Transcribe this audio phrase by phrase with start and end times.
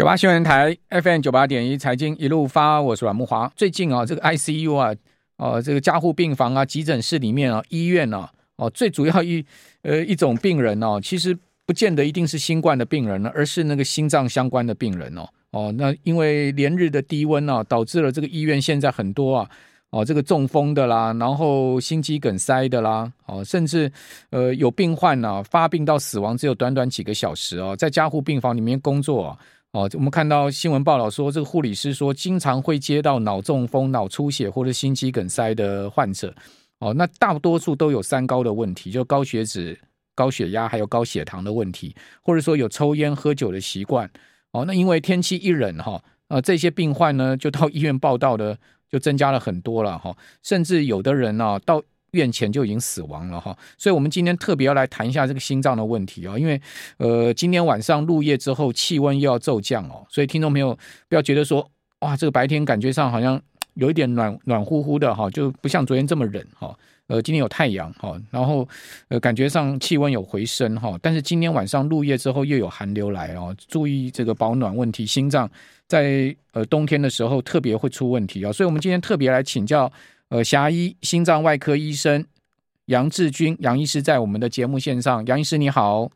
[0.00, 3.52] 九八新闻台 FM 九八点一财经一路发，我是阮木华。
[3.54, 4.94] 最近啊，这个 ICU 啊，
[5.36, 9.44] 哦、这个加护病房啊，急诊室里面啊，医院啊，哦，最主要一
[9.84, 11.36] 呃一种病人哦、啊，其实
[11.66, 15.28] 不见得一定是新冠的病人呢，而是那个心脏相关的病人哦。
[15.50, 19.50] 哦，那因为连日的低温啊，导致了这个医院现在很多啊。
[19.90, 23.92] 哦，这个中风的啦，然后心肌梗塞的啦，哦，甚至
[24.30, 29.38] 呃有病患呢、啊，发病到死亡只有短短几个小时哦，在加护病房里面工作，
[29.72, 36.34] 哦，我们看到新闻报道说，这个护理师说，经常会接到脑中风、脑出血或者心肌梗塞的患者，
[36.78, 39.78] 哦，那大多数都有三高的问题，就高血脂、
[40.14, 44.10] 高血压还有高血糖的问题，或者说有抽烟喝酒的习惯，
[44.50, 48.58] 哦，那因为天气一冷哈，呃，这些病患呢就到医院报道的。
[48.90, 51.80] 就增加了很多了哈，甚至有的人呢到
[52.12, 56.60] 院前就已经死亡了哈，所以我们今天特别要来谈一下这个心脏的问题啊，因为
[56.98, 60.76] 呃今天晚上入夜之后气温又要骤降哦，所以听众朋友
[61.08, 61.68] 不要觉得说
[62.00, 63.40] 哇这个白天感觉上好像
[63.74, 68.68] 有一点暖暖乎乎的哈，就不像昨天这么冷哈，呃今天有太阳哈，然后
[69.08, 75.48] 呃感觉上气温有回升哈，但是今天晚上入夜之后又有寒流来哦，注意这个保暖问题，心脏。
[75.86, 79.90] 在呃冬天的时候特别会出问题啊，所以我们今天特别来请教
[80.30, 82.24] 呃侠医心脏外科医生
[82.86, 86.10] 杨志军杨医师在我们的节目线上，杨医师你好，好，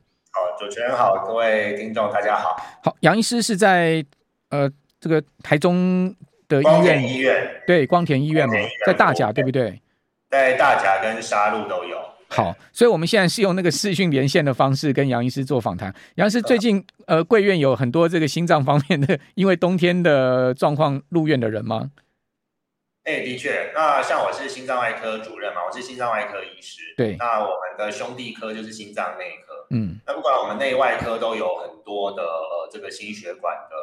[0.59, 4.05] 主持人好，各位听众大家好，好，杨医师是在
[4.51, 4.71] 呃
[5.01, 6.15] 这个台中
[6.47, 8.55] 的医院医院对光田医院嘛，
[8.87, 9.81] 在大甲对不对？
[10.31, 11.99] 在大甲跟沙鹿都有。
[12.29, 15.93] 好，所以我们现在是用那个视讯连线的方式跟杨医师做访谈。
[16.17, 21.91] 杨医师最近呃，贵院有很多这个心脏方面的，因为冬天的状况入院的人吗？
[23.05, 23.71] 哎、欸，的确。
[23.75, 26.95] 那像我是心脏外科主任嘛，我是心脏外科医师。
[26.97, 27.17] 对。
[27.19, 29.67] 那我们的兄弟科就是心脏内科。
[29.71, 30.01] 嗯。
[30.07, 33.77] 那不管我们内外科都有很多的呃这个心血管的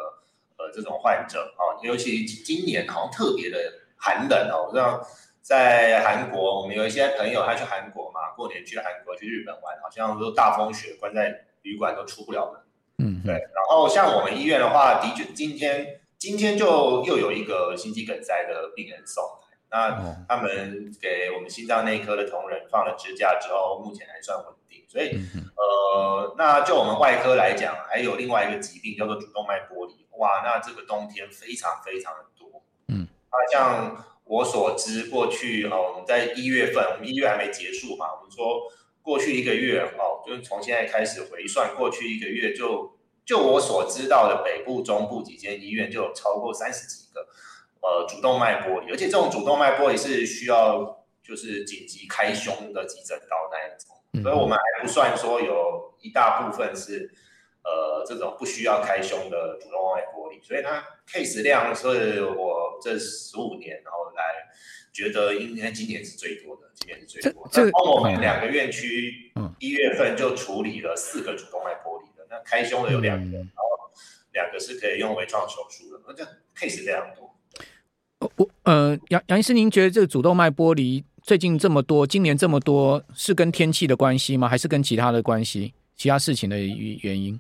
[0.58, 3.58] 呃这种患者哦，尤其今年好像特别的
[3.98, 5.02] 寒冷哦，这样。
[5.44, 12.62] 在韩国，我们有一些朋友，他去韩国嘛，过年去韩国，去日本玩，好像都大风雪，关在旅馆都出不了门。
[13.00, 13.34] 嗯，对。
[13.34, 19.24] 然后像我们医院的话，的确今天今天就又有一个心肌梗塞的病人送
[19.72, 24.86] 来，那他们给我们心脏内科的同仁放了支架之后，目前还算稳定。
[24.88, 25.10] 所以，
[25.58, 32.62] 呃，那就我们外科来讲，还有另外一个疾病叫做主动脉剥离，哇，那这个冬天非常非常的多。
[32.90, 34.06] 嗯，啊，像。
[34.24, 38.06] 我所知，过去哦，我们在一月份，我们一月还没结束嘛。
[38.16, 38.62] 我们说
[39.02, 42.96] 过去一个月哦，就是从现在开始回算，过去一个月就
[43.26, 47.22] 就我所知道的北部、中部几间医院就有超过三十几个
[47.82, 57.12] 呃主动脉剥离，而且这种主动脉剥离是需要就是紧急开胸的急诊刀那一种，所以我们还不算说有一大部分是。
[57.64, 64.24] 呃，这种不需要开胸的主动脉剥离，所以它 case 量是我这十五年然后来
[64.92, 67.50] 觉得应该今年是最多的，今年是最多的。
[67.52, 71.91] 这我们两个院区，一月份就处理了四个主动脉剥
[72.32, 73.92] 那开胸的有两个，然后
[74.32, 76.24] 两个是可以用微创手术的，那这
[76.56, 77.36] case 非常多。
[78.38, 84.48] 我呃，杨杨医师，您觉得这个主动脉剥离最近这么多，今年这么多，是跟天气的关系吗？
[84.48, 87.38] 还是跟其他的关系，其他事情的原因？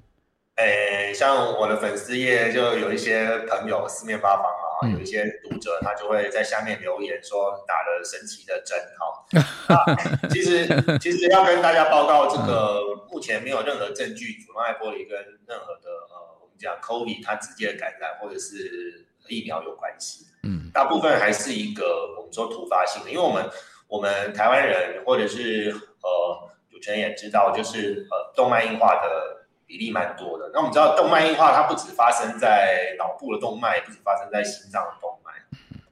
[0.55, 4.43] 诶，像我的粉丝页就有一些朋友四面八方
[4.81, 9.85] 啊，有一些读者他就会在下面留言说打了神奇的针哈、啊。
[10.31, 10.67] 其实
[10.99, 12.81] 其实要跟大家报告，这个
[13.11, 20.25] 目前没有任何证据，主动脉剥离跟任何的呃我们讲 COVID 它直接感染或者是疫苗有关系。
[20.43, 23.47] 嗯，大部分还是一个我们说突发性的，因为我们
[23.87, 25.69] 我们台湾人或者是
[26.01, 29.40] 呃主持人也知道，就是呃动脉硬化的。
[29.71, 30.51] 比例蛮多的。
[30.53, 35.31] 那我们知道，动脉硬化它不只发生在脑部的动脉，不只发生在心脏的动脉。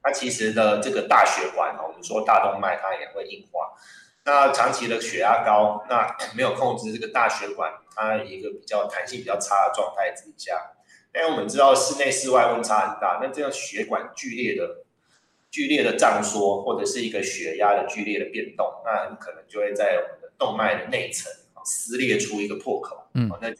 [0.03, 3.71] 它其实的这个大血管，我们说大动脉它也会硬化。
[4.25, 10.71] 那长期的血压高，那没有控制这个大血管，它一个比较弹性比较差的状态之下，
[11.15, 14.83] 因为我们知道室内室外温差很大，那这样血管剧烈的
[15.49, 21.31] 剧烈的胀缩，或者是一个血压的剧烈的变动，那很可能就会在我们的动脉的内层。
[21.69, 23.57] 撕裂出一个破口，嗯，那就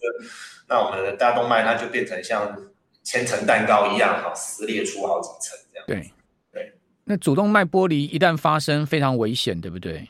[0.68, 2.58] 那我们的大动脉它就变成像
[3.04, 5.86] 千层蛋糕一样，哈，撕裂出好几层这样。
[5.88, 6.12] 对
[6.52, 6.74] 对，
[7.06, 10.10] 那主动脉剥离一旦发生，非常危险，对不对？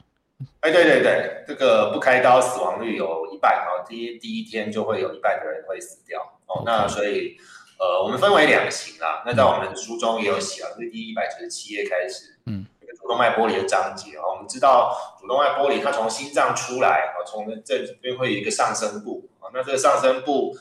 [0.62, 6.22] 哎，对对对，这个不开刀死亡率有一半，哈，第一第一天就会有一半的人会死掉。
[6.48, 7.36] 哦.那所以
[7.78, 9.22] 呃，我们分为两型啦。
[9.26, 12.66] 那在我们书中也有写啊，是第一百九十七页开始，嗯。
[12.98, 20.56] 主动脉剥离的章节啊，我们知道主动脉剥离它从心脏出来啊，从这这边会有一个上升部啊，那这个上升部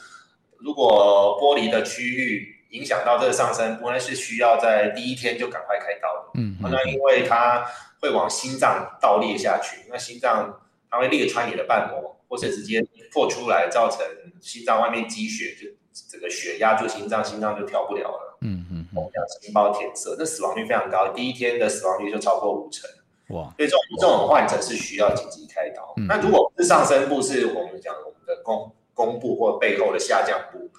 [0.59, 6.31] 如果剥离的区域影响到这个上升，部，那是需要在第一天就赶快开刀的。
[6.35, 7.65] 嗯，嗯，那因为它
[8.01, 10.61] 会往心脏倒裂下去，那心脏
[10.91, 14.05] 它会裂穿你的瓣膜，或者直接破出来，造成
[14.43, 15.67] 心脏外面积血，就
[16.11, 18.39] 整个血压住心脏，心脏就跳不了了。
[18.43, 22.89] 嗯嗯，嗯，这样心包填色，那死亡率非常高，第一天的死亡率就超过五成。
[23.37, 23.53] 哇！
[23.57, 25.93] 所以这种这种患者是需要紧急开刀。
[25.99, 30.71] 嗯、那如果是上身部，是我们讲我们的弓弓部或背后的下降部，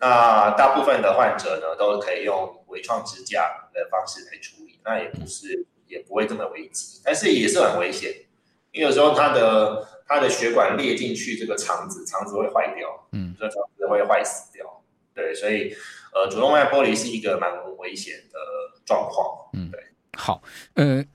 [0.00, 8.10] 那大部分的患者呢，都可以用微创支架的方式来处理，那也不是也不会这么危急，但是也是很危险，
[8.72, 14.51] 因为有时候他的他的血管裂进去，这个肠子肠子会坏掉，嗯，这肠子会坏死掉，
[15.14, 15.74] 对，所以
[16.12, 18.38] 呃，主动脉剥离是一个蛮危险的
[18.84, 19.80] 状况，嗯，对，
[20.16, 20.42] 好，
[20.74, 21.06] 嗯。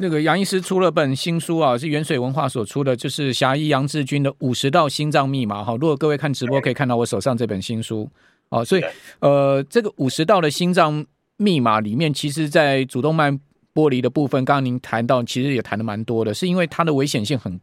[0.00, 5.72] 那个杨医师出了本新书啊，是元水文化所出的，就是侠医杨志军的五十道心脏密码哈。
[5.72, 8.08] 如果各位看直播，可以看到我手上这本新书
[8.50, 8.64] 哦。
[8.64, 8.84] 所以
[9.18, 11.04] 呃，这个五十道的心脏
[11.36, 13.36] 密码里面，其实，在主动脉
[13.74, 17.60] 剥离的部分，刚刚您谈到，其实也谈的蛮多的，是因为它的危险性很，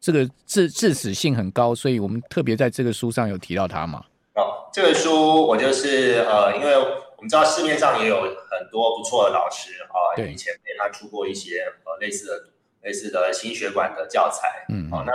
[0.00, 4.04] 这个致致死性很高，所以我们特别在这个书上有提到它嘛。
[4.76, 6.74] 哦，这个书我就是呃，因为。
[7.16, 12.48] 我们知道市面上也有很多不错的老师啊，以前给他出过一些呃类似的
[12.82, 15.12] 类似的心血管的教材，嗯，好，那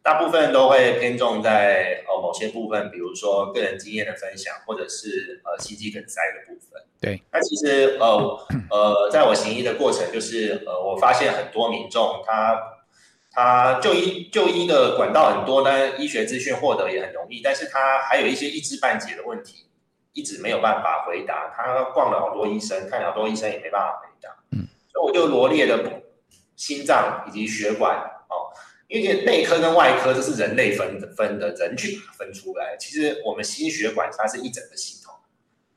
[0.00, 6.80] 大部分都会偏重在呃某些部分，比如说个人经验的分享，或者是呃心肌梗塞的部分。
[7.00, 12.56] 对，那其实呃呃，在我行医的过程，就是呃我发现很多民众他
[13.40, 19.66] 他就医就医的管道很多，呢医学资讯获得也很容易，但是他还有一些一知半解的问题。
[20.12, 24.28] 一直没有办法回答，他逛了好多医生，看了好多医生也没办法回答。
[24.50, 26.02] 嗯，所以我就罗列了
[26.56, 27.96] 心脏以及血管
[28.28, 28.50] 哦，
[28.88, 32.76] 因为内科跟外科这是人类分的分的，人去把它分出来。
[32.76, 35.14] 其实我们心血管它是一整个系统，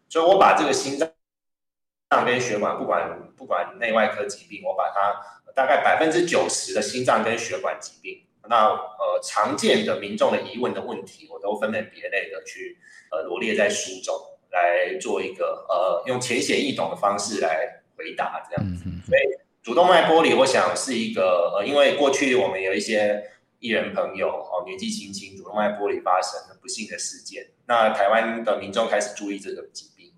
[0.09, 5.13] 所以我把这个心脏跟血管，不管不管内外科疾病，我把它
[5.55, 12.77] 大概百分之九十的心脏跟血管疾病，那呃常见的民众的疑问的问题，我都分门别类的去。
[13.11, 14.15] 呃，罗列在书中
[14.49, 18.85] 来做一个呃，用浅显易懂的方式来回答这样子。
[19.05, 19.21] 所以
[19.61, 23.29] 主动脉剥离，我想是一个呃，因为过去我们有一些
[23.59, 30.11] 艺人朋友哦，年纪轻轻主动脉剥离发生的不幸的事件，那台湾的民众开始注意这个疾病。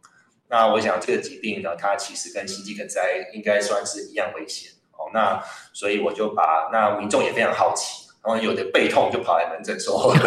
[0.47, 4.71] 那我想这个疾病呢，它其实跟心肌梗塞应该算是一样危险
[5.05, 5.11] 哦。
[5.13, 5.41] 那
[5.71, 8.03] 所以我就把那民众也非常好奇。
[8.25, 10.15] 然后有的背痛就跑来门诊说会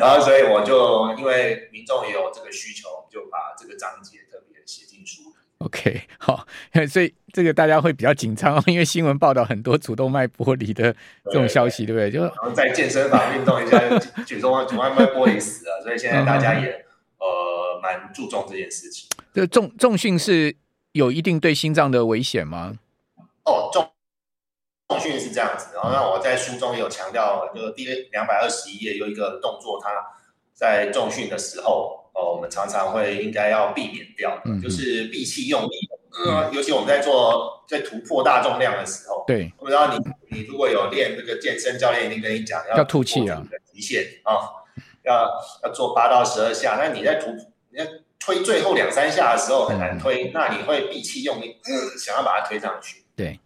[0.00, 5.22] 然后所以我就因为民众也有这个需求，就把这个章节特别写进书。
[5.58, 6.44] OK，好，
[6.90, 10.92] 所以这个大家会比较紧张，因为新闻报道很多主动脉剥离的
[11.26, 12.10] 这种消息，对，不对？
[12.10, 13.78] 就然后在健身房运动一下，
[14.26, 16.84] 举重主动脉剥离死了，所以现在大家也
[17.18, 19.08] 呃蛮注重这件事情。
[19.32, 20.56] 这重重训是
[20.92, 22.78] 有一定对心脏的危险吗？
[23.44, 23.90] 哦，重。
[24.88, 29.88] 重训是这样子，然后那我在书中也有强调，就是第两百二十一页有一个动作，它
[30.52, 35.68] 在重训的时候，哦，我们常常会应该要避免掉，嗯、就是闭气用力。
[36.26, 43.40] 嗯，尤其我们在做在突破大重量的时候，对，我不知道你你如果有练这个健身教练一定跟你讲要吐气啊，
[43.72, 44.34] 极限啊，
[45.04, 45.24] 要
[45.62, 46.76] 要做八到十二下。
[46.80, 47.30] 那你在突
[47.70, 47.88] 你在
[48.20, 53.40] 推最后两三下的时候很难推，嗯、那你会闭气用力，嗯，想要把它推上去，对。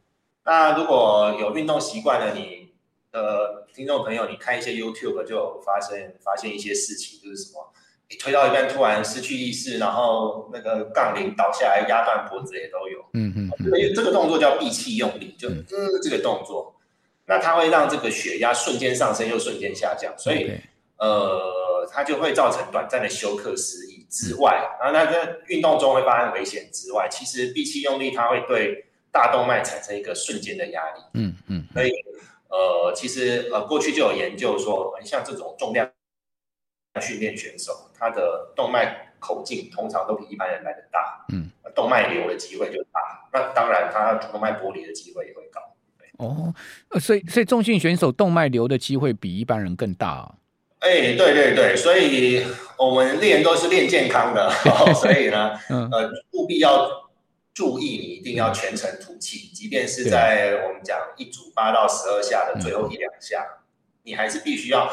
[0.45, 2.69] 那如果有运动习惯的你
[3.13, 7.73] 的听众朋友，你看一些 YouTube 就有发现发现一些事情，就是什么，
[8.11, 12.99] 你推到一半突然失去意识，然后那个杠铃倒下来压断脖子也都有。
[13.15, 13.51] 嗯嗯，
[13.95, 15.65] 这个动作叫闭气用力，就嗯。
[16.03, 16.75] 这个动作，
[17.27, 20.53] 那它会让这个血压瞬间上升又瞬间下降，所以
[20.99, 28.87] 呃它就会造成短暂的休克失忆之外，然后那在运动中会发生危险之外，其实闭气用力它会对。
[29.15, 31.93] 大动脉产生一个瞬间的压力，嗯嗯，所以
[32.49, 35.89] 呃，其实呃，过去就有研究说，像这种重量
[37.01, 45.61] 训练选手，他的动脉口径通常都比一般人来的大，嗯，动脉瘤的机会就大，那当然他主动脉剥离的机会也会高。
[46.19, 46.53] 哦，
[46.99, 50.35] 所以所以重训选手动脉瘤的机会比一般人更大啊？
[50.85, 52.45] 哎，对对对，所以
[52.79, 57.03] 我们练都是练健康的，哦、 所以呢，嗯、呃，务必要。
[57.55, 63.47] 注意，你一定要全程吐气，即便是在我们讲一组八到十二下的最后一两下，
[64.03, 64.91] 你还是必须要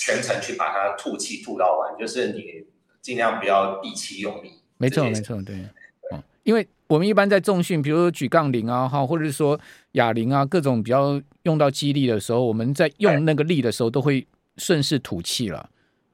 [0.00, 2.66] 全程去把它吐气吐到完，就是你
[3.02, 4.60] 尽量不要闭气用力。
[4.76, 5.56] 没错，没错，对，
[6.08, 9.58] 对，因为我们一般在重训，比如说举杠铃啊，哈，或者是说
[9.94, 14.24] 哑铃啊，各种比较用到肌力的时候，我们在用那个力的时候，都会
[14.60, 15.70] 顺势吐气了。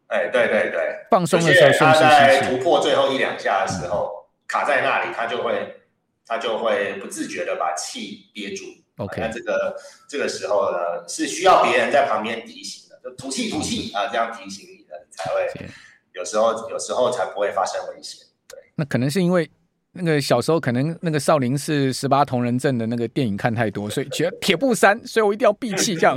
[0.07, 2.03] 哎，对对对，放松的时候顺势吐气。
[2.05, 5.83] 他在突破最后一两下的时候，嗯、卡在那里，他就会
[6.25, 8.65] 他就会不自觉的把气憋住。
[8.99, 9.76] OK，那这个
[10.09, 15.69] 这个时候呢，是需要别人在旁边提醒的，就吐气吐气啊，这样提醒你的，你才会
[16.12, 18.25] 有时候有时候才不会发生危险。
[18.49, 19.50] 对，那可能是因为。
[19.99, 26.15] 那个小时候可能那个少林寺十八铜人阵的那个电影看太多，所以觉得铁布衫，所以我一定要闭气这样。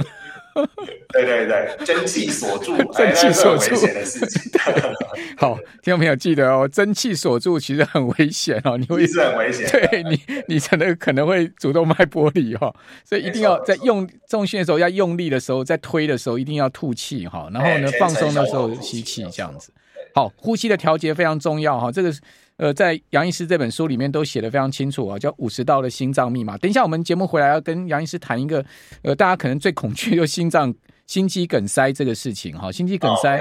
[1.10, 3.75] 对 对对，蒸汽锁住， 蒸汽锁住。
[5.38, 12.74] 好，听众朋友记得哦，蒸汽锁住其实很危险哦，你会是很危险，对你你真的可能会主动脉剥离哈，
[13.06, 19.72] 所以一定要在用重训的时候要用力的时候，在推的时候一定要吐气哈，然后呢放松的时候吸气这样子。
[20.13, 22.20] 好，呼吸的调节非常重要哈，这个是。
[22.60, 26.58] 呃，在杨医师这本书里面都写的非常清楚啊，叫五十道的心脏密码。
[26.58, 28.63] 等一下我们节目回来要跟杨医师谈一个，
[29.01, 30.75] 呃，大家可能最恐惧就心脏
[31.08, 33.39] 心肌梗塞这个事情哈，心肌梗塞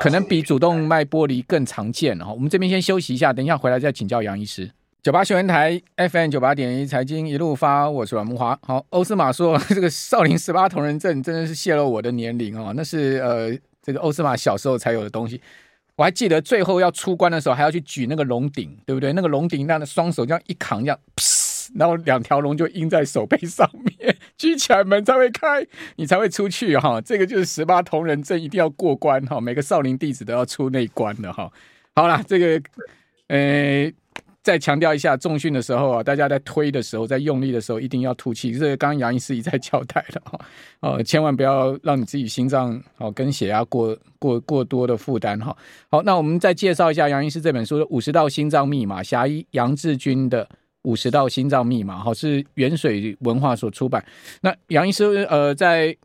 [0.00, 2.32] 可能比主动脉剥离更常见哈。
[2.32, 4.70] 我们这边先休息一下，等一下回来再请教杨医师。
[5.02, 8.56] 九八新闻台 FM 九八点一财经一路发，我是阮木华。
[8.62, 15.40] 好，欧斯玛说 这个少林十八铜人阵真的是泄露我的年龄哦，那是呃这个欧斯玛小时候才有的东西。
[15.96, 19.12] 我还记得最后要出关的时候，还要去举那个龙顶，对不对？
[19.12, 20.98] 那个龙顶，那双手这样一扛，这样，
[21.74, 27.00] 然后两条龙就印在手背上面，举起来门才会开，你才会出去哈。
[27.00, 31.50] 这个就是十八铜人阵一定要过关哈，每个少林弟子都要出那关的哈。
[31.94, 32.62] 好了，这个，
[33.28, 33.92] 呃。
[34.46, 38.52] 再强调一下，重训的时候啊，大家在推的时候，在用力的时候，一定要吐气。
[38.52, 40.40] 这个刚刚杨医师一再交代了哈，
[40.78, 45.56] 哦，千万不要让你自己心脏哦跟血压过过过多的负担哈。
[45.90, 50.44] 好，那我们再介绍一下杨医师这本书的《五十道心脏密码》，侠医杨志军的
[50.82, 54.04] 《五十道心脏密码》哈，是元水文化所出版。
[54.42, 55.96] 那杨医师呃在。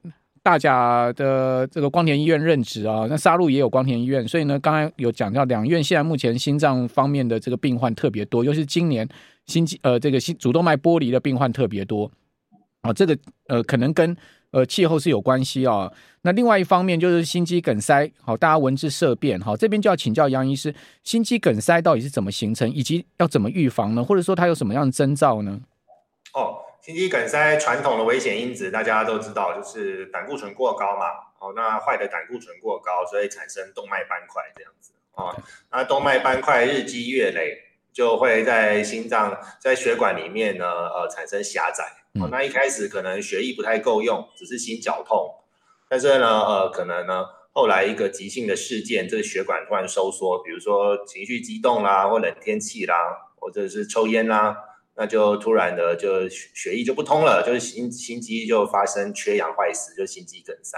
[0.44, 9.08] 大甲的这个光田医院任职啊，那沙鹿也有光田医院，所以呢，刚才有讲到两院现在目前心脏方面的这个病患特别多，尤其是今年
[9.46, 12.10] 心肌呃这个心主动脉剥离的病患特别多
[12.82, 13.16] 啊，这个
[13.50, 14.18] 呃可能跟
[14.50, 15.92] 呃气候是有关系啊。
[16.24, 24.04] 那另外一方面就是心肌梗塞，好，大家闻之色变，好，这边就要请教杨医师，心肌梗塞到底是怎么形成，以及要怎么预防呢？
[24.04, 25.62] 或者说它有什么样的征兆呢？
[26.34, 26.58] 哦。
[26.82, 31.06] 心肌梗塞传统的危险因子大家都知道，就是胆固醇过高嘛。
[31.40, 34.92] 哦，那坏的胆固醇过高，所以产生动脉斑块这样子。
[35.14, 35.36] 哦，
[35.72, 37.58] 那动脉斑块日积月累，
[37.94, 41.84] 就会在心脏在血管里面呢，呃，产生狭窄。
[42.20, 45.36] 哦，那一开始可能血液不太够用，只是心绞痛。
[45.88, 52.96] 但是呢，呃，可能呢，后来一个急性的事件，这个血管突然收缩，比如说情绪激动啦，或冷天气啦，
[53.40, 54.58] 或者是抽烟啦。
[54.96, 60.78] 那就突然的就血液就不通了，就是心心肌就发生缺氧坏死，就心肌梗塞。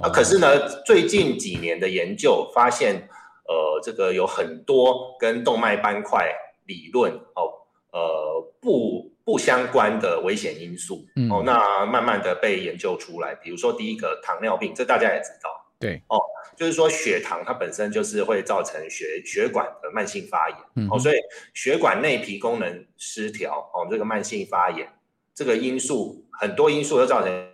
[0.00, 3.08] 啊，可是呢，最近几年的研究发现，
[3.48, 6.30] 呃，这个有很多跟动脉斑块
[6.66, 7.48] 理论哦，
[7.92, 11.06] 呃，不不相关的危险因素。
[11.30, 15.50] 哦，那慢慢的被研究出来，比如说第一个糖尿病，这大家也知道。
[15.78, 16.18] 对哦，
[16.56, 21.16] 就是说血糖它本身就是会造成血血管的慢性发炎，嗯、哦，所以
[21.54, 24.88] 血管内皮功能失调哦，这个慢性发炎
[25.34, 27.52] 这个因素很多因素都造成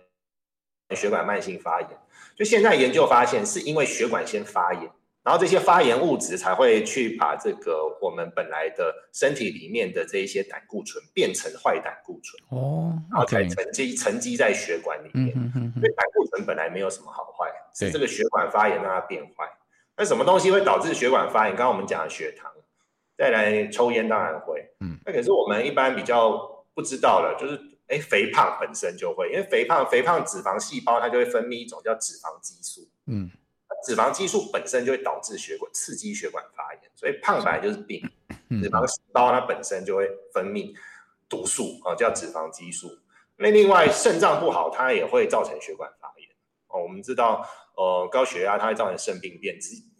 [0.95, 1.89] 血管慢性发炎，
[2.35, 4.89] 就现在研究发现是因为血管先发炎。
[5.23, 15.33] 然后这些发炎物质才会去把这个我们本来的身体里面的这一些胆固醇变成坏胆固醇哦，然后才沉积沉积在血管里面。
[15.37, 15.81] 嗯嗯嗯。
[15.81, 19.49] 所以胆固醇本来没有什么好坏，是这个血管发炎让它变坏。
[19.95, 21.55] 那什么东西会导致血管发炎？
[21.55, 22.51] 刚刚我们讲的血糖，
[23.17, 24.73] 再来抽烟当然会。
[24.81, 24.99] 嗯。
[25.05, 32.81] 那可是我们一般比较不知道的，就是哎，肥胖本身就会，因为肥胖肥胖脂肪细胞它就会分泌一种叫脂肪激素。
[33.05, 33.31] 嗯。
[33.83, 38.01] 脂肪激素本身就会导致血管刺激血管发炎，所以胖本来就是病。
[38.49, 40.73] 脂肪细胞它本身就会分泌
[41.27, 42.99] 毒素啊，叫脂肪激素。
[43.35, 46.29] 那另外肾脏不好，它也会造成血管发炎
[46.67, 46.83] 哦。
[46.83, 49.57] 我们知道，呃，高血压它会造成肾病变。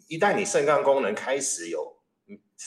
[0.08, 1.98] 一旦你肾脏功能开始有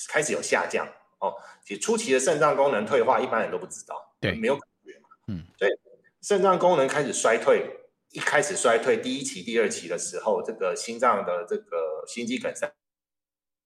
[0.09, 0.87] 开始有下降
[1.21, 5.09] 哦，其实初期的肾脏功能退化，一般人都不知道，对，没有感觉嘛。
[5.29, 5.71] 嗯，所以
[6.21, 7.65] 肾脏功能开始衰退。
[8.17, 12.67] 一开始衰退，第一期、第二期的时候，这个心脏的这个心肌梗塞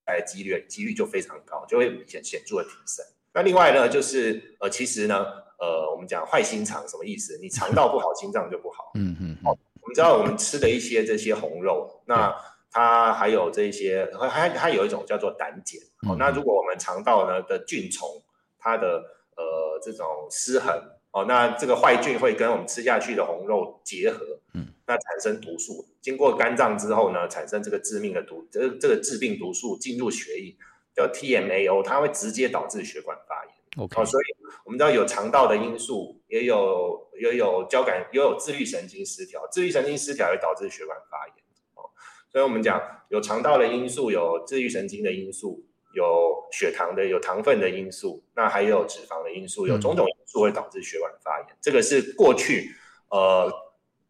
[0.06, 3.06] 的几率几率就非常高，就会显显著的提升。
[3.32, 5.24] 那另外呢，就是呃，其实呢，
[5.60, 7.38] 呃，我们讲坏心肠什么意思？
[7.40, 8.90] 你肠道不好，心脏就不好。
[8.96, 9.38] 嗯嗯。
[9.44, 12.34] 好，我们知道我们吃的一些这些红肉，那
[12.72, 16.10] 它还有这些，它它有一种叫做胆碱。
[16.10, 18.20] 哦，那如果我们肠道呢的菌虫，
[18.58, 19.00] 它的
[19.36, 20.76] 呃这种失衡。
[21.12, 24.24] 哦，那这个坏菌会跟我们吃下去的红肉结合，
[24.54, 30.56] 嗯，那产生毒素，经过肝脏之后呢，产生这个致命的毒，这这个致病毒素进入血液，
[30.94, 33.54] 叫 TMAO，它会直接导致血管发炎。
[33.76, 34.24] OK，所以
[34.64, 41.36] 我们知道有肠道的因素，也有也有交感，也有自律神经失调，自律神经失调会导致血管发炎。
[41.74, 41.90] 哦，
[42.30, 51.48] 所以我们讲有肠道的因素，有自律神经的因素，有血糖的，有糖分的因素，那还有脂肪的因素，有种种因素会导致血管发炎。
[51.48, 52.70] 嗯、这个是过去
[53.10, 53.50] 呃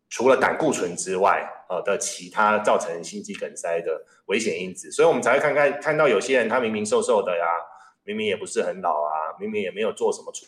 [0.08, 7.44] 除了胆固醇之外呃的其他造成心肌梗塞的危险因子，所以我们才会看看看到有些人他明明瘦瘦的呀。
[8.02, 10.46] 明明也不是很老啊，明明也没有做什么出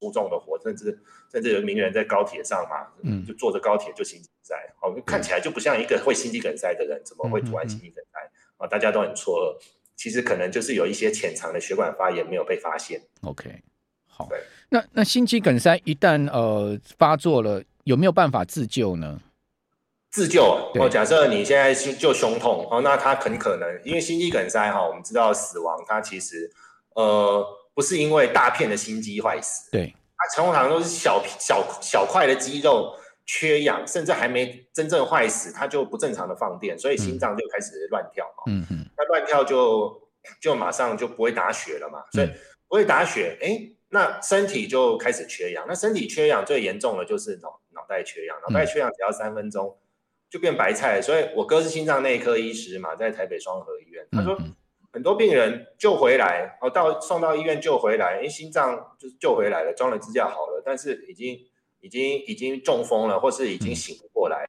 [0.00, 8.18] 出众的活，甚至甚至有名人在高铁上嘛，嗯，就坐着高铁就心肌梗塞，哦，看起来就不像一个会心肌梗塞的人，怎么会突然心肌梗塞？
[8.58, 9.62] 啊、嗯嗯，大家都很错愕，
[10.00, 12.98] 其实可能就是有一些潜藏的血管发炎没有被发现。
[13.20, 13.62] OK，
[14.06, 14.26] 好，
[14.70, 19.20] 那那心肌梗塞一旦呃发作了，有没有办法自救呢？
[20.10, 20.42] 自救
[20.76, 26.50] 哦，假设你现在心就胸痛哦，那他很可能因为心肌梗塞哈，我们知道死亡它其实
[26.94, 32.96] 呃不是因为大片的心肌坏死，对，它通常都是小小小块的肌肉
[33.32, 40.02] 缺氧，甚至还没真正坏死，它就不正常的放电，所以心脏就开始乱跳，嗯嗯，那乱跳就
[40.40, 42.26] 就马上就不会打血了嘛，所以
[42.66, 49.78] 不会打血，哎、欸，那身体就开始缺氧，那身体缺氧最严重的就是脑脑袋缺氧，脑袋缺氧只要三分钟。
[50.28, 54.06] 就变白菜，所以我哥是心脏内科医师嘛，在台北双和医院。
[54.12, 54.38] 他说
[54.92, 61.36] 很多病人救回来，哦，到送到医院救回来，因为心脏就是救回来了，装了支架好了，但是已经
[61.80, 64.46] 已经已经中风了，或是已经醒不过来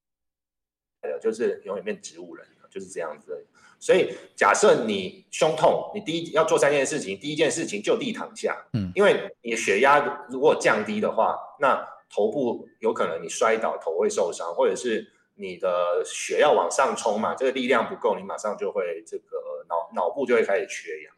[1.03, 3.47] 了，就是永远变植物人了，就是这样子。
[3.79, 15.13] 所以假设你胸痛，你第一要做三件事情，第一件事情就地躺下，嗯，因为你血压如果降低的话，那头部有可能你摔倒，头会受伤，或者是。
[15.35, 21.15] 你的血要往上冲嘛，这个力量不够，你马上就会这个脑脑部就会开始缺氧。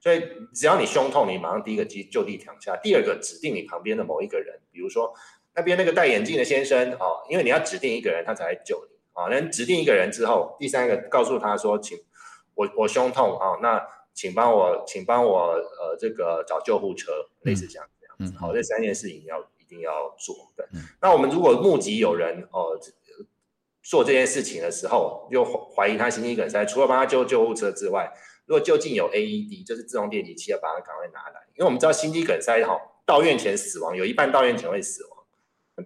[0.00, 0.20] 所以
[0.52, 2.76] 只要你胸痛，你马上第一个就就地躺下。
[2.82, 5.14] 第二个指定你旁边的某一个人，比如说
[5.54, 9.28] 那边那个戴眼镜的先生哦，因为你要指定一个人，他才来救你啊。
[9.30, 11.98] 那指定一个人之后，第三个告诉他说，请
[12.54, 17.12] 我我胸痛啊，那请帮我请帮我呃这个找救护车，
[17.42, 18.38] 类似这样这样子。
[18.38, 20.34] 好，这三件事情要一定要做。
[20.56, 20.66] 对，
[21.00, 22.78] 那我们如果目击有人哦。
[23.84, 28.08] 做这件事情的时候，又怀疑他心肌梗塞，除了帮他救救护车之外，
[28.46, 31.40] 如果就近有 AED，就是自动电击器，要把它赶快拿来。
[31.56, 35.11] 因为我们知道心肌梗塞哈，到院前死亡，有一半到院前会死亡。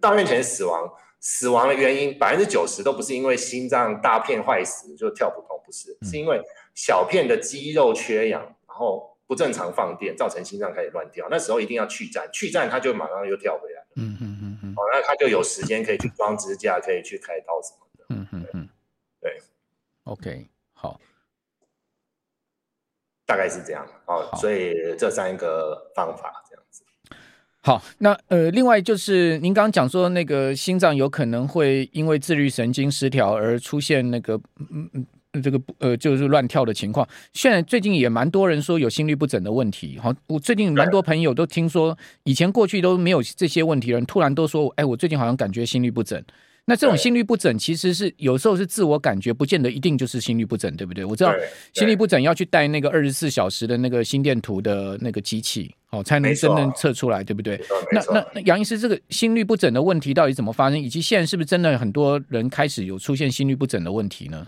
[0.00, 6.40] 到院前死亡，死亡的原因百分之九十都不是因为心脏大片坏死就跳不动，不是，是因为
[6.74, 11.26] 小片的肌肉缺氧，然后不正常放电，造成心脏开始乱跳。
[11.30, 13.86] 那时候一定要去站，去站他就马上又跳回来了。
[13.96, 14.74] 嗯嗯嗯嗯。
[14.76, 18.04] 哦，那他就有时间可以去装支架，可以去开刀什么的。
[18.10, 18.68] 嗯嗯嗯，
[19.20, 19.40] 对
[20.04, 21.00] ，OK，好，
[23.24, 26.84] 大概是这样，哦，所以这三个方法这样子。
[27.66, 37.04] 好，那呃，另外就是您刚刚讲说那个心脏有可能会因为自律神经失调而出现那个嗯嗯这个呃就是乱跳的情况。
[37.32, 46.22] 现在最近也蛮多人说有心律不整的问题，好，我最近蛮多朋友都听说以前过去都没有这些问题的人，突然都说，哎，我最近好像感觉心律不整。
[46.68, 51.04] 那这种心律不整其实是有时候是自我感觉，不见得一定就是心律不整，对不对？
[51.04, 51.32] 我知道
[51.72, 57.56] 心律不整要去带那个二十四小时的那个心电图的那个机器，哦，才能真正测出来，对不对？
[57.92, 60.76] 那那那杨医师，这个心律不整的问题到底怎么发生？
[60.76, 64.44] 以及现在是不是真的很多人开始有出现心律不整的问题呢？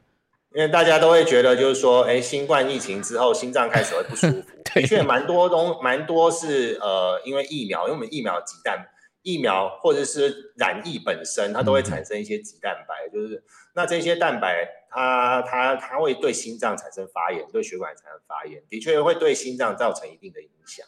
[0.56, 4.42] 因为大家都会觉得，就是说，哎，新冠疫情之后，心脏开始会不舒服，
[4.74, 8.84] 的确蛮多东，蛮多是呃，因为疫苗，因为我们疫苗鸡蛋。
[9.22, 13.42] 疫苗或者是染疫本身，它都会产生一些棘蛋白，嗯、就是
[13.74, 20.86] 那这些蛋白它，它它它会对心脏产生发炎，对血管产生发炎，的确会对心脏造成一定的影响。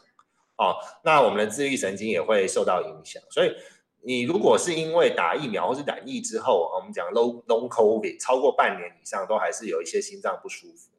[0.56, 3.22] 哦，那我们的自律神经也会受到影响。
[3.30, 3.54] 所以
[4.02, 10.90] 你如果是因为打疫苗或是染疫之后，我们讲 long long COVID 超过半年以上，都还是有一些心脏不舒服，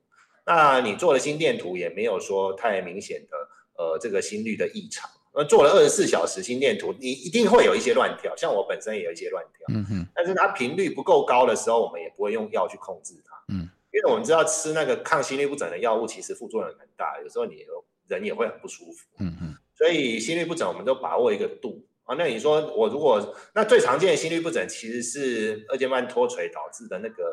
[0.46, 3.38] 那你做了心电图也没有说太明显的
[3.78, 5.10] 呃这个心率的异常。
[5.34, 17.66] 呃，做了二十四小时心电图，你一定会有一些乱跳，像我本身也有一些乱跳，嗯哼，但是它频率不够高的时候，我们也不会用药去控制它，嗯，因为我们知道吃那个抗心律不整的药物，其实副作用很大，有时候你
[18.08, 22.14] 人也会很不舒服，嗯哼，所以心律不整我们都把握一个度啊。
[22.18, 27.24] 那你说我如果那最常见的心律不整，其实是二尖瓣脱垂导致的那个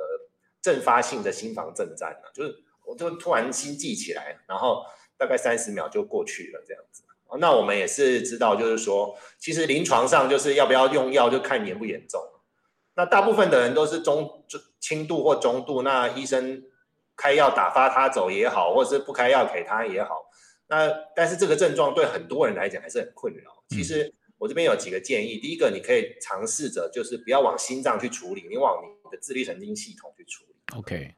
[0.63, 4.85] 阵发性的心房震颤，就是我就突然心悸起来，然后
[5.17, 7.03] 大概三十秒就过去了这样子。
[7.39, 12.21] 那我们也是知道，就是说，其实临床上就是要不要用药，就看严不严重。
[12.95, 16.63] 那大部分的人都是中中轻度或中度，那医生
[17.17, 20.29] 开药打发他走也好，或者是不开药给他也好。
[20.69, 23.65] 那但是这个症状对很多人来讲还是很困扰。
[23.69, 30.79] 其实我这边有几个建议，第一个你可以尝试着就是不要往心脏去处理，你往你的自律神经系统去处理。
[30.79, 31.15] OK。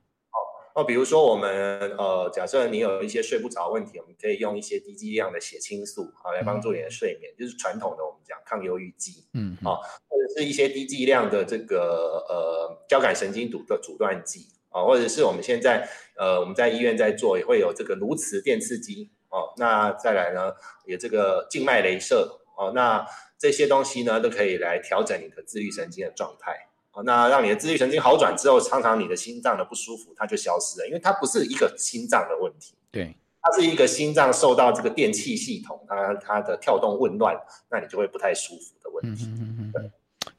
[0.74, 9.74] 哦，比如说我们呃，假设你有一些睡不着问题，我们可以用一些低剂量的血清素啊来帮助你的睡眠，嗯、就是传统的我们讲抗忧郁剂，嗯，啊，
[10.08, 20.52] 或者是一些低剂量的这个呃交感神经阻的阻断剂啊，或者是我们现在呃我们在医院在做也会有这个颅磁电刺激哦，那再来呢
[20.86, 23.04] 有这个静脉镭射哦，那
[23.38, 26.68] 这些东西呢都可以来调整你的自律神经的状态。
[27.04, 37.34] 那让你的自律神经好转之后，常常你的心脏的不舒服它就消失了，因为它不是一个心脏的问题，对，它是一个心脏受到这个电气系统它它的跳动紊乱，
[37.70, 39.24] 那你就会不太舒服的问题。
[39.26, 39.90] 嗯嗯嗯对，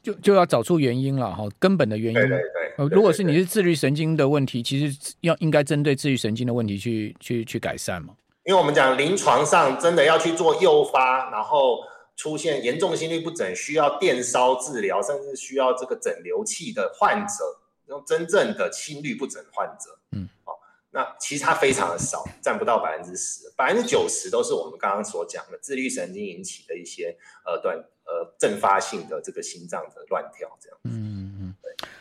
[0.03, 2.19] 就就要找出原因了哈，根本的原因。
[2.19, 2.87] 对对对。
[2.89, 8.13] 如果是你是自律神经的问题，其实要应该针对自律神经的问题去去去改善嘛。
[8.43, 11.79] 因为我们讲临床上真的要去做诱发，然后。
[12.15, 20.54] 出现严重心律不整，需要电烧治疗，甚至需要这个整流器的患者，用真正的心律不整患者，嗯，哦，
[20.91, 31.56] 那其实它非常的少，占不到百分之十，百分之九十都是我们刚刚所讲的自律神经引起的一些呃短呃阵发性的这个心脏的乱跳，这样，嗯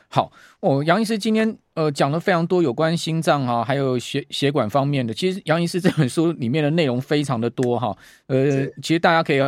[0.09, 7.97] 好，哦，杨医师今天呃讲了非常多有关心脏啊，还有血血管方面的，其实杨医师这本书里面的内容非常的多哈，
[8.27, 9.41] 呃，其实大家可以。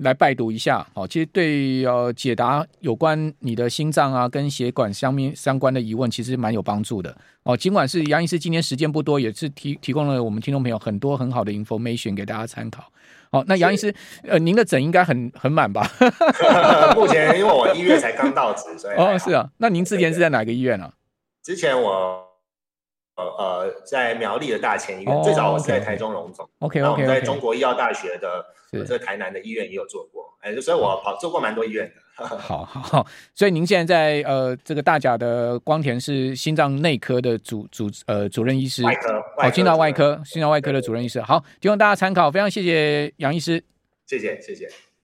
[0.00, 7.56] 来拜读一下，好，其实对呃解答有关你的心脏啊跟血管相面相关的疑问，其实蛮有帮助的哦。
[7.56, 12.84] 尽管是杨医师今天时间不多，也是提提供了我们听众朋友很多很好的 information 给大家参考。
[13.30, 15.86] 好，那杨医师，呃，您的诊应该很很满吧？
[16.96, 19.50] 目前因为我一月才刚到职，所以哦是啊。
[19.58, 20.92] 那您之前是在哪个医院啊？
[21.42, 22.29] 之前我。
[23.38, 26.48] 呃，在苗栗的大前医院，oh, 最早我是在台中荣总。
[26.60, 26.82] OK OK。
[26.82, 28.44] 那我们在中国医药大学的
[28.86, 31.92] 这台南的医院也有做过，哎，所以我跑做过蛮多医院的。
[32.26, 41.18] 好好好，所以您现在在呃这个大甲的光田是心脏内科的主主呃主任医师，外科，好，心脏外科心脏外科的主任医师。
[41.22, 43.64] 好，提供大家参考，非常谢谢杨医师，
[44.06, 44.68] 谢谢谢谢。